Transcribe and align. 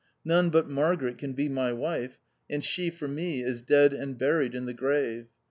None 0.25 0.49
but 0.49 0.67
Margaret 0.67 1.19
can 1.19 1.33
be 1.33 1.47
my 1.47 1.71
wife, 1.71 2.21
and 2.49 2.63
she 2.63 2.89
for 2.89 3.07
me 3.07 3.43
is 3.43 3.61
dead 3.61 3.93
and 3.93 4.17
buried 4.17 4.55
in 4.55 4.65
the 4.65 4.73
grave. 4.73 5.27